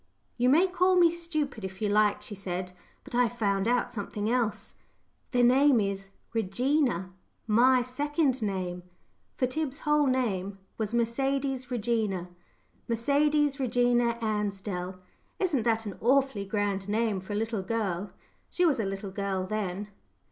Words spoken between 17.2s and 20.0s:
a little girl? She was a little girl then.